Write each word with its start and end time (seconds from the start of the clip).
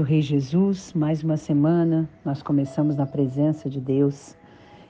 do 0.00 0.04
Rei 0.04 0.22
Jesus, 0.22 0.94
mais 0.94 1.22
uma 1.22 1.36
semana, 1.36 2.08
nós 2.24 2.42
começamos 2.42 2.96
na 2.96 3.04
presença 3.04 3.68
de 3.68 3.78
Deus. 3.78 4.34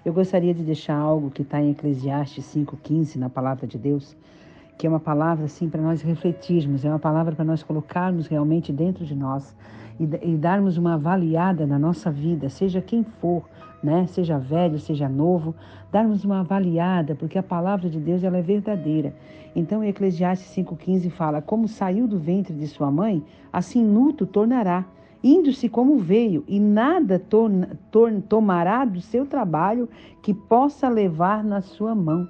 Eu 0.05 0.13
gostaria 0.13 0.55
de 0.55 0.63
deixar 0.63 0.95
algo 0.95 1.33
que 1.33 1.43
está 1.43 1.61
em 1.61 1.73
Eclesiastes 1.73 2.45
5,15, 2.55 3.17
na 3.17 3.29
palavra 3.29 3.67
de 3.67 3.77
Deus, 3.77 4.17
que 4.79 4.87
é 4.87 4.89
uma 4.89 5.01
palavra 5.01 5.47
assim 5.47 5.69
para 5.69 5.83
nós 5.83 6.01
refletirmos, 6.01 6.85
é 6.85 6.89
uma 6.89 7.01
palavra 7.01 7.35
para 7.35 7.45
nós 7.45 7.61
colocarmos 7.61 8.29
realmente 8.29 8.73
dentro 8.73 9.05
de 9.05 9.17
nós 9.17 9.53
e, 9.99 10.05
e 10.05 10.37
darmos 10.37 10.77
uma 10.77 10.95
avaliada 10.95 11.67
na 11.67 11.77
nossa 11.77 12.09
vida, 12.09 12.49
seja 12.49 12.81
quem 12.81 13.03
for, 13.03 13.43
né? 13.83 14.07
Seja 14.07 14.39
velho, 14.39 14.79
seja 14.79 15.09
novo, 15.09 15.57
darmos 15.91 16.25
uma 16.25 16.39
avaliada, 16.39 17.17
porque 17.17 17.37
a 17.37 17.43
palavra 17.43 17.91
de 17.91 17.99
Deus 17.99 18.23
ela 18.23 18.39
é 18.39 18.43
verdadeira. 18.43 19.13
Então, 19.57 19.83
Eclesiastes 19.83 20.55
5,15 20.55 21.11
fala: 21.11 21.43
Como 21.43 21.67
saiu 21.67 22.07
do 22.07 22.17
ventre 22.17 22.55
de 22.55 22.69
sua 22.69 22.93
mãe, 22.93 23.25
assim 23.53 23.85
nuto 23.85 24.25
tornará, 24.25 24.85
indo-se 25.23 25.69
como 25.69 25.99
veio, 25.99 26.45
e 26.49 26.59
nada 26.59 27.19
torna, 27.19 27.79
torna, 27.91 28.21
tomará 28.21 28.85
do 28.85 29.01
seu 29.01 29.27
trabalho 29.27 29.89
que 30.23 30.33
possa 30.33 30.89
levar 30.89 31.45
na 31.45 31.61
sua 31.61 31.95
mão. 31.95 32.29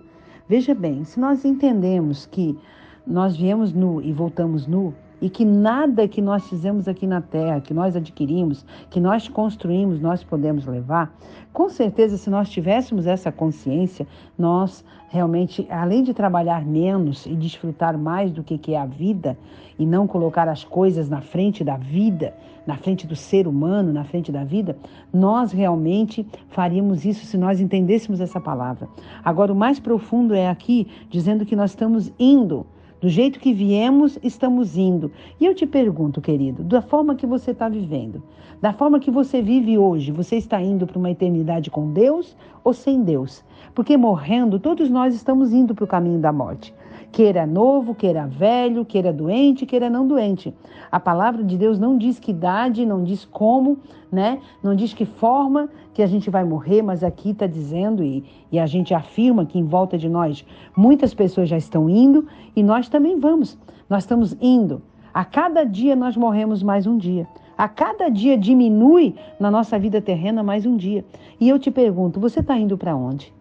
Veja 0.49 0.75
bem, 0.75 1.05
se 1.05 1.21
nós 1.21 1.45
entendemos 1.45 2.27
que 2.27 2.59
nós 3.07 3.37
viemos 3.37 3.73
nu 3.73 4.03
e 4.03 4.13
voltamos 4.13 4.67
nu, 4.67 4.95
e 5.21 5.29
que 5.29 5.45
nada 5.45 6.09
que 6.09 6.23
nós 6.23 6.49
fizemos 6.49 6.89
aqui 6.89 7.07
na 7.07 7.21
terra, 7.21 7.61
que 7.61 7.75
nós 7.75 7.95
adquirimos, 7.97 8.65
que 8.89 9.01
nós 9.01 9.29
construímos, 9.29 10.01
nós 10.01 10.25
podemos 10.25 10.67
levar, 10.67 11.15
com 11.53 11.69
certeza, 11.69 12.17
se 12.17 12.31
nós 12.31 12.49
tivéssemos 12.49 13.07
essa 13.07 13.31
consciência, 13.33 14.07
nós 14.39 14.85
realmente, 15.09 15.67
além 15.69 16.05
de 16.05 16.15
trabalhar 16.15 16.65
menos 16.65 17.27
e 17.27 17.35
desfrutar 17.35 17.99
mais 17.99 18.31
do 18.31 18.45
que, 18.45 18.73
é 18.73 18.79
a 18.79 18.87
vida, 18.87 19.37
e 19.77 19.85
não 19.85 20.07
colocar 20.07 20.49
as 20.49 20.63
coisas 20.63 21.09
na 21.09 21.21
frente 21.21 21.65
da 21.65 21.77
vida, 21.77 22.33
na 22.67 22.77
frente 22.77 23.07
do 23.07 23.17
ser 23.17 23.49
humano, 23.49 23.93
na 23.93 24.05
frente 24.05 24.31
da 24.31 24.45
vida, 24.45 24.77
nós 25.13 25.51
realmente 25.51 26.25
faríamos 26.49 27.05
isso 27.05 27.27
se 27.27 27.37
nós 27.37 27.61
entendêssemos 27.61 28.21
essa 28.21 28.41
palavra. 28.41 28.89
Agora, 29.25 29.53
o 29.53 29.57
mais 29.57 29.81
profundo 29.81 30.35
é 30.35 30.49
aqui, 30.49 30.87
dizendo 31.09 31.45
que 31.45 31.57
nós 31.57 31.71
estamos 31.71 32.13
indo 32.19 32.65
do 33.01 33.09
jeito 33.09 33.41
que 33.41 33.53
viemos, 33.53 34.19
estamos 34.23 34.77
indo. 34.77 35.11
E 35.41 35.47
eu 35.47 35.55
te 35.55 35.67
pergunto, 35.67 36.21
querido, 36.21 36.63
da 36.63 36.83
forma 36.83 37.15
que 37.15 37.27
você 37.27 37.53
está 37.53 37.69
vivendo, 37.69 38.23
da 38.61 38.73
forma 38.73 39.01
que 39.01 39.11
você 39.11 39.41
vive 39.41 39.79
hoje, 39.79 40.13
você 40.13 40.37
está 40.37 40.61
indo 40.61 40.87
para 40.87 40.99
uma 40.99 41.11
eternidade 41.11 41.71
com 41.71 41.93
Deus 41.93 42.37
ou 42.63 42.73
sem 42.75 43.03
Deus? 43.03 43.43
Porque 43.75 43.97
morrendo, 43.97 44.61
todos 44.61 44.91
nós 44.91 45.15
estamos 45.15 45.53
indo 45.53 45.75
para 45.75 45.85
o 45.85 45.89
caminho 45.89 46.21
da 46.21 46.33
morte 46.33 46.75
queira 47.13 47.47
novo, 47.47 47.95
queira 47.95 48.27
velho, 48.27 48.85
queira 48.85 49.13
doente, 49.13 49.67
queira 49.67 49.91
não 49.91 50.07
doente. 50.07 50.55
A 50.91 51.01
palavra 51.01 51.43
de 51.43 51.57
Deus 51.57 51.79
não 51.79 51.99
diz 51.99 52.19
que 52.19 52.31
idade, 52.31 52.87
não 52.87 53.03
diz 53.03 53.25
como, 53.25 53.79
né? 54.11 54.41
Não 54.63 54.75
diz 54.75 54.95
que 54.95 55.05
forma 55.05 55.69
que 55.93 56.03
a 56.03 56.07
gente 56.07 56.31
vai 56.31 56.45
morrer, 56.45 56.83
mas 56.83 57.03
aqui 57.03 57.31
está 57.31 57.47
dizendo 57.47 58.03
e, 58.03 58.25
e 58.51 58.59
a 58.59 58.67
gente 58.67 58.95
afirma 58.95 59.45
que 59.45 59.59
em 59.59 59.65
volta 59.65 59.99
de 59.99 60.09
nós 60.09 60.45
muitas 60.77 61.13
pessoas 61.13 61.49
já 61.49 61.57
estão 61.57 61.91
indo 61.91 62.27
e 62.55 62.63
nós 62.63 62.87
também 62.91 63.19
vamos. 63.19 63.57
Nós 63.89 64.03
estamos 64.03 64.37
indo. 64.41 64.83
A 65.15 65.25
cada 65.25 65.65
dia 65.65 65.97
nós 65.97 66.17
morremos 66.17 66.63
mais 66.63 66.87
um 66.87 66.99
dia. 66.99 67.27
A 67.57 67.69
cada 67.69 68.09
dia 68.09 68.39
diminui 68.39 69.15
na 69.39 69.51
nossa 69.51 69.79
vida 69.79 70.01
terrena 70.01 70.43
mais 70.43 70.65
um 70.65 70.77
dia. 70.77 71.05
E 71.39 71.49
eu 71.49 71.59
te 71.59 71.71
pergunto, 71.71 72.21
você 72.21 72.41
está 72.41 72.57
indo 72.59 72.77
para 72.77 72.97
onde? 72.97 73.33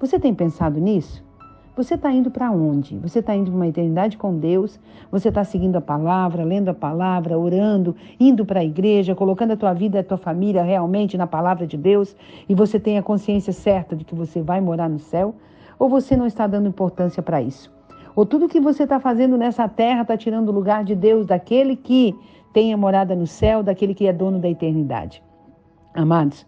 Você 0.00 0.18
tem 0.18 0.34
pensado 0.34 0.80
nisso? 0.80 1.22
Você 1.76 1.94
está 1.94 2.10
indo 2.10 2.28
para 2.28 2.50
onde? 2.50 2.98
Você 2.98 3.20
está 3.20 3.36
indo 3.36 3.52
para 3.52 3.56
uma 3.56 3.68
eternidade 3.68 4.18
com 4.18 4.36
Deus? 4.36 4.80
Você 5.12 5.28
está 5.28 5.44
seguindo 5.44 5.76
a 5.76 5.80
palavra, 5.80 6.42
lendo 6.42 6.70
a 6.70 6.74
palavra, 6.74 7.38
orando, 7.38 7.94
indo 8.18 8.44
para 8.44 8.58
a 8.58 8.64
igreja, 8.64 9.14
colocando 9.14 9.52
a 9.52 9.56
tua 9.56 9.72
vida, 9.72 10.00
a 10.00 10.02
tua 10.02 10.18
família 10.18 10.64
realmente 10.64 11.16
na 11.16 11.28
palavra 11.28 11.68
de 11.68 11.76
Deus? 11.76 12.16
E 12.48 12.54
você 12.56 12.80
tem 12.80 12.98
a 12.98 13.02
consciência 13.02 13.52
certa 13.52 13.94
de 13.94 14.04
que 14.04 14.14
você 14.14 14.42
vai 14.42 14.60
morar 14.60 14.88
no 14.88 14.98
céu? 14.98 15.36
Ou 15.78 15.88
você 15.88 16.16
não 16.16 16.26
está 16.26 16.48
dando 16.48 16.68
importância 16.68 17.22
para 17.22 17.40
isso? 17.40 17.77
Ou 18.14 18.26
tudo 18.26 18.48
que 18.48 18.60
você 18.60 18.84
está 18.84 18.98
fazendo 18.98 19.36
nessa 19.36 19.68
terra 19.68 20.02
está 20.02 20.16
tirando 20.16 20.48
o 20.48 20.52
lugar 20.52 20.84
de 20.84 20.94
Deus, 20.94 21.26
daquele 21.26 21.76
que 21.76 22.14
tem 22.52 22.72
a 22.72 22.76
morada 22.76 23.14
no 23.14 23.26
céu, 23.26 23.62
daquele 23.62 23.94
que 23.94 24.06
é 24.06 24.12
dono 24.12 24.38
da 24.38 24.48
eternidade? 24.48 25.22
Amados, 25.94 26.46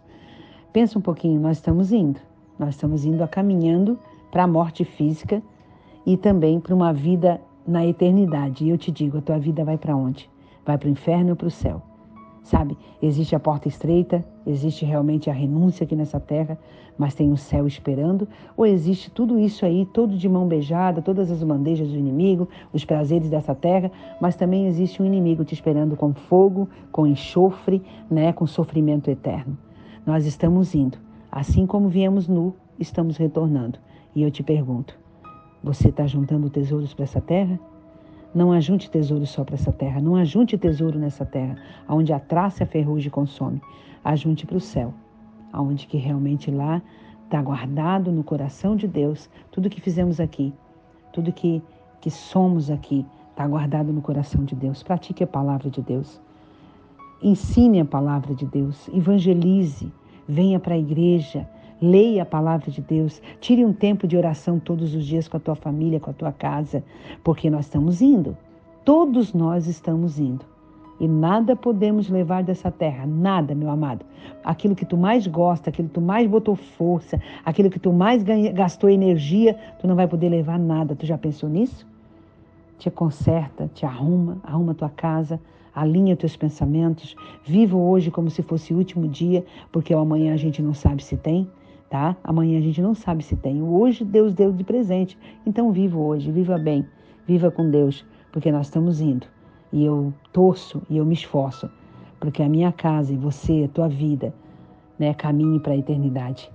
pensa 0.73 0.97
um 0.97 1.01
pouquinho, 1.01 1.39
nós 1.39 1.57
estamos 1.57 1.91
indo. 1.91 2.19
Nós 2.57 2.75
estamos 2.75 3.05
indo 3.05 3.23
a 3.23 3.27
caminhando 3.27 3.97
para 4.29 4.43
a 4.43 4.47
morte 4.47 4.85
física 4.85 5.41
e 6.05 6.15
também 6.15 6.59
para 6.59 6.75
uma 6.75 6.93
vida 6.93 7.41
na 7.67 7.85
eternidade. 7.85 8.65
E 8.65 8.69
eu 8.69 8.77
te 8.77 8.91
digo, 8.91 9.17
a 9.17 9.21
tua 9.21 9.39
vida 9.39 9.63
vai 9.63 9.77
para 9.77 9.95
onde? 9.95 10.29
Vai 10.65 10.77
para 10.77 10.87
o 10.87 10.91
inferno 10.91 11.31
ou 11.31 11.35
para 11.35 11.47
o 11.47 11.51
céu? 11.51 11.81
Sabe, 12.43 12.75
existe 13.01 13.35
a 13.35 13.39
porta 13.39 13.67
estreita, 13.67 14.25
existe 14.45 14.83
realmente 14.83 15.29
a 15.29 15.33
renúncia 15.33 15.83
aqui 15.83 15.95
nessa 15.95 16.19
terra, 16.19 16.57
mas 16.97 17.13
tem 17.13 17.29
o 17.29 17.33
um 17.33 17.37
céu 17.37 17.67
esperando? 17.67 18.27
Ou 18.57 18.65
existe 18.65 19.11
tudo 19.11 19.39
isso 19.39 19.65
aí, 19.65 19.85
todo 19.85 20.17
de 20.17 20.27
mão 20.27 20.47
beijada, 20.47 21.01
todas 21.01 21.29
as 21.29 21.43
bandejas 21.43 21.89
do 21.89 21.97
inimigo, 21.97 22.49
os 22.73 22.83
prazeres 22.83 23.29
dessa 23.29 23.53
terra, 23.53 23.91
mas 24.19 24.35
também 24.35 24.65
existe 24.65 25.01
um 25.01 25.05
inimigo 25.05 25.45
te 25.45 25.53
esperando 25.53 25.95
com 25.95 26.13
fogo, 26.13 26.67
com 26.91 27.05
enxofre, 27.05 27.81
né, 28.09 28.33
com 28.33 28.47
sofrimento 28.47 29.09
eterno. 29.09 29.57
Nós 30.05 30.25
estamos 30.25 30.73
indo, 30.73 30.97
assim 31.31 31.67
como 31.67 31.89
viemos 31.89 32.27
nu, 32.27 32.55
estamos 32.79 33.17
retornando. 33.17 33.77
E 34.15 34.23
eu 34.23 34.31
te 34.31 34.41
pergunto: 34.41 34.97
você 35.63 35.89
está 35.89 36.07
juntando 36.07 36.49
tesouros 36.49 36.93
para 36.93 37.03
essa 37.03 37.21
terra? 37.21 37.59
Não 38.33 38.51
ajunte 38.51 38.89
tesouros 38.89 39.29
só 39.29 39.43
para 39.43 39.55
essa 39.55 39.71
terra. 39.71 39.99
Não 39.99 40.15
ajunte 40.15 40.57
tesouro 40.57 40.97
nessa 40.97 41.25
terra, 41.25 41.57
onde 41.87 42.13
a 42.13 42.19
traça 42.19 42.63
e 42.63 42.65
a 42.65 42.67
ferrugem 42.67 43.11
consome. 43.11 43.61
Ajunte 44.03 44.45
para 44.45 44.57
o 44.57 44.61
céu, 44.61 44.93
aonde 45.51 45.85
que 45.85 45.97
realmente 45.97 46.49
lá 46.49 46.81
está 47.25 47.41
guardado 47.41 48.11
no 48.11 48.23
coração 48.23 48.75
de 48.75 48.87
Deus 48.87 49.29
tudo 49.51 49.69
que 49.69 49.79
fizemos 49.79 50.19
aqui, 50.19 50.53
tudo 51.13 51.31
que, 51.31 51.61
que 51.99 52.09
somos 52.09 52.69
aqui, 52.69 53.05
está 53.29 53.47
guardado 53.47 53.91
no 53.91 54.01
coração 54.01 54.43
de 54.43 54.55
Deus. 54.55 54.81
Pratique 54.81 55.23
a 55.23 55.27
palavra 55.27 55.69
de 55.69 55.81
Deus. 55.81 56.21
Ensine 57.21 57.79
a 57.79 57.85
palavra 57.85 58.33
de 58.33 58.45
Deus. 58.45 58.87
Evangelize. 58.89 59.91
Venha 60.27 60.59
para 60.59 60.75
a 60.75 60.77
igreja 60.77 61.47
Leia 61.81 62.21
a 62.21 62.25
palavra 62.25 62.69
de 62.69 62.79
Deus. 62.79 63.19
Tire 63.39 63.65
um 63.65 63.73
tempo 63.73 64.05
de 64.05 64.15
oração 64.15 64.59
todos 64.59 64.93
os 64.93 65.03
dias 65.03 65.27
com 65.27 65.37
a 65.37 65.39
tua 65.39 65.55
família, 65.55 65.99
com 65.99 66.11
a 66.11 66.13
tua 66.13 66.31
casa, 66.31 66.83
porque 67.23 67.49
nós 67.49 67.65
estamos 67.65 68.03
indo. 68.03 68.37
Todos 68.85 69.33
nós 69.33 69.65
estamos 69.65 70.19
indo. 70.19 70.45
E 70.99 71.07
nada 71.07 71.55
podemos 71.55 72.07
levar 72.07 72.43
dessa 72.43 72.69
terra, 72.69 73.07
nada, 73.07 73.55
meu 73.55 73.71
amado. 73.71 74.05
Aquilo 74.43 74.75
que 74.75 74.85
tu 74.85 74.95
mais 74.95 75.25
gosta, 75.25 75.71
aquilo 75.71 75.87
que 75.87 75.95
tu 75.95 76.01
mais 76.01 76.27
botou 76.27 76.55
força, 76.55 77.19
aquilo 77.43 77.71
que 77.71 77.79
tu 77.79 77.91
mais 77.91 78.21
gastou 78.53 78.87
energia, 78.87 79.57
tu 79.79 79.87
não 79.87 79.95
vai 79.95 80.07
poder 80.07 80.29
levar 80.29 80.59
nada. 80.59 80.95
Tu 80.95 81.07
já 81.07 81.17
pensou 81.17 81.49
nisso? 81.49 81.87
Te 82.77 82.91
conserta, 82.91 83.67
te 83.73 83.87
arruma, 83.87 84.37
arruma 84.43 84.75
tua 84.75 84.89
casa, 84.89 85.41
alinha 85.73 86.15
teus 86.15 86.35
pensamentos. 86.35 87.15
Viva 87.43 87.75
hoje 87.75 88.11
como 88.11 88.29
se 88.29 88.43
fosse 88.43 88.71
o 88.71 88.77
último 88.77 89.07
dia, 89.07 89.43
porque 89.71 89.95
amanhã 89.95 90.35
a 90.35 90.37
gente 90.37 90.61
não 90.61 90.75
sabe 90.75 91.03
se 91.03 91.17
tem 91.17 91.49
tá? 91.91 92.15
Amanhã 92.23 92.57
a 92.57 92.61
gente 92.61 92.81
não 92.81 92.95
sabe 92.95 93.21
se 93.21 93.35
tem. 93.35 93.61
Hoje 93.61 94.05
Deus 94.05 94.33
deu 94.33 94.51
de 94.53 94.63
presente. 94.63 95.19
Então 95.45 95.73
viva 95.73 95.99
hoje, 95.99 96.31
viva 96.31 96.57
bem, 96.57 96.87
viva 97.27 97.51
com 97.51 97.69
Deus, 97.69 98.05
porque 98.31 98.49
nós 98.49 98.67
estamos 98.67 99.01
indo. 99.01 99.27
E 99.73 99.85
eu 99.85 100.13
torço 100.31 100.81
e 100.89 100.97
eu 100.97 101.05
me 101.05 101.13
esforço, 101.13 101.69
porque 102.19 102.41
a 102.41 102.49
minha 102.49 102.71
casa 102.71 103.13
e 103.13 103.17
você, 103.17 103.65
a 103.65 103.67
tua 103.67 103.89
vida, 103.89 104.33
né, 104.97 105.13
caminhe 105.13 105.59
para 105.59 105.73
a 105.73 105.77
eternidade 105.77 106.49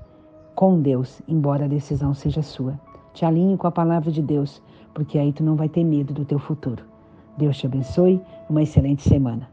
com 0.55 0.81
Deus, 0.81 1.21
embora 1.29 1.67
a 1.67 1.69
decisão 1.69 2.15
seja 2.15 2.41
sua. 2.41 2.81
Te 3.13 3.27
alinhe 3.27 3.59
com 3.59 3.67
a 3.67 3.71
palavra 3.71 4.11
de 4.11 4.23
Deus, 4.23 4.63
porque 4.95 5.19
aí 5.19 5.33
tu 5.33 5.45
não 5.45 5.55
vai 5.55 5.69
ter 5.69 5.85
medo 5.85 6.15
do 6.15 6.25
teu 6.25 6.39
futuro. 6.39 6.83
Deus 7.37 7.59
te 7.59 7.67
abençoe, 7.67 8.23
uma 8.49 8.63
excelente 8.63 9.07
semana. 9.07 9.47